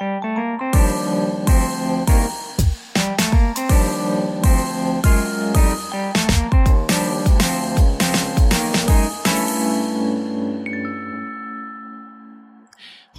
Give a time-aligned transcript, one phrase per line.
[0.00, 0.08] 欢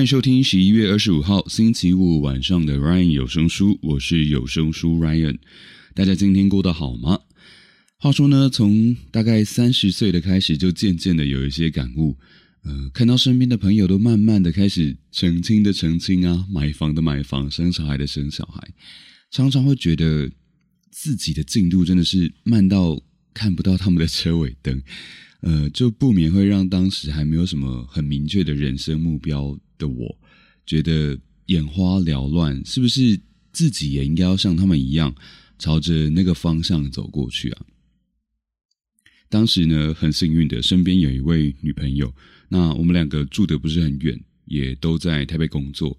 [0.00, 5.38] 迎收听十一月二十五号星期五晚上的 Ryan 有声书，我是有声书 Ryan。
[5.94, 7.20] 大家今天过得好吗？
[7.98, 12.16] 话说呢，从大概三十岁的开始，就渐渐的有一些感悟。
[12.64, 18.68] 呃，看到身边的朋友都慢慢的开始成亲的成亲啊，买房的买房，生小孩的生小孩，
[19.30, 20.30] 常常会觉得
[20.90, 24.82] 自己的进度真的是慢到看不到他们的车尾灯。
[25.42, 29.58] 呃，就不免会让当时还没有什么很明确的人生目标。
[29.76, 30.16] 的我
[30.64, 33.20] 觉得眼花缭乱，是不是
[33.52, 35.12] 自己也应该要像他们一样，
[35.58, 37.66] 朝着那个方向走过去啊？
[39.34, 42.14] 当时呢，很幸运的，身边有一位女朋友，
[42.48, 45.98] 那我们两个住的不是很远，也都在台北工作，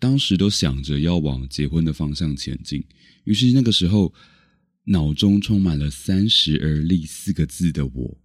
[0.00, 2.84] 当时都想着要往结婚的方向前进，
[3.22, 4.12] 于是那个时候，
[4.86, 8.18] 脑中充满了“三十而立”四个字的我，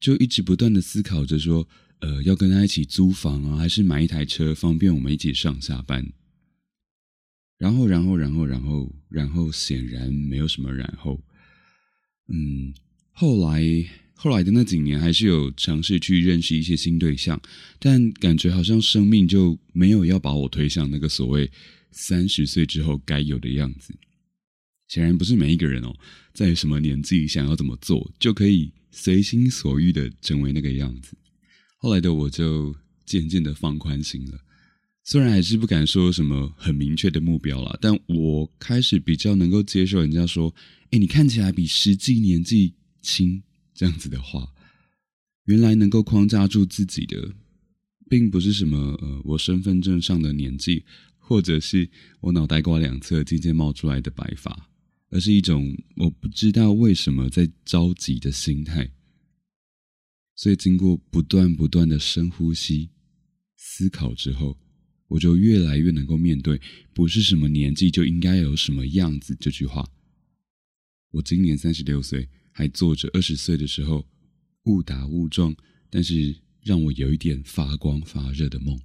[0.00, 1.68] 就一直不断的思考着说。
[2.00, 6.04] 呃，要跟他一起租房啊，还是买一台车，方便我们一起上下班？
[7.58, 11.22] 然后，然后，然后，然后，然后，显然没有什么然后。
[12.28, 12.74] 嗯，
[13.12, 13.62] 后来，
[14.14, 17.40] 后来的那几年，还是有尝试去认识一些新对象，
[17.78, 21.50] 但感觉好像生命就没有要把我推向那个所谓
[21.90, 23.94] 三十岁之后该有的样子。
[24.88, 25.94] 显然，不是每一个人哦，
[26.34, 31.16] 在什么年纪想要怎么做，就可以随心所欲的成为那个样子。
[31.78, 32.74] 后来的我就
[33.06, 34.38] 渐渐的放宽心了，
[35.04, 40.54] 虽然还是不敢说什么很明确的目标了，但我开始比较能够接受人家说
[40.92, 43.42] ：“哎，你看起来比实际年纪亲。”
[43.74, 44.54] 这样子的话，
[45.44, 47.34] 原来能够框架住自己的，
[48.08, 50.84] 并不是什么呃我身份证上的年纪，
[51.18, 54.70] 或者是我脑袋瓜两侧渐渐冒出来的白发，
[55.08, 58.90] 而是一种我不知道为什么在着急的心态。
[60.34, 62.90] 所以，经过不断不断的深呼吸、
[63.56, 64.58] 思考之后，
[65.08, 66.60] 我就越来越能够面对
[66.92, 69.88] “不是什么年纪就应该有什么样子”这句话。
[71.10, 74.06] 我今年三十六岁，还做着二十岁的时候
[74.64, 75.54] 误打误撞，
[75.90, 78.78] 但是让我有一点发光发热的梦。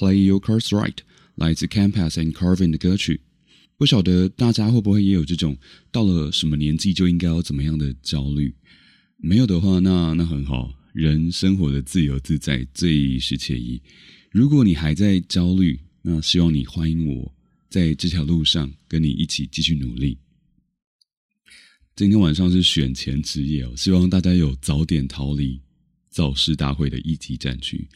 [0.00, 0.96] Play Your Cards Right，
[1.34, 3.20] 来自 Campus and Carvin 的歌曲。
[3.76, 5.58] 不晓得大家会不会也有这种
[5.92, 8.54] 到了什么年纪就应该要怎么样的焦虑？
[9.18, 13.82] 没有的话，那那很好，人生活的自由自在，最是惬意。
[14.30, 17.34] 如果你还在焦虑，那希望你欢迎我
[17.68, 20.16] 在这条路上跟你一起继续努力。
[21.94, 25.60] 今天晚上是选前之夜哦，希望大家有早点逃离
[26.08, 27.86] 造势大会的一级战区。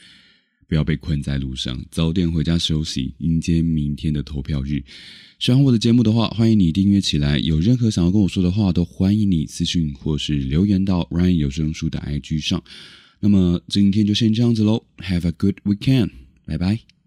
[0.75, 4.83] 不要被困在路上，早点回家休息，迎接明天的投票日。
[5.39, 7.39] 喜欢我的节目的话，欢迎你订阅起来。
[7.39, 12.61] 有任何想要跟我说的话，都欢迎你私信或是留言到 Ryan 有声书的 IG 上。
[13.21, 16.11] 那么今天就先这样子喽，Have a good weekend，
[16.45, 16.94] 拜拜。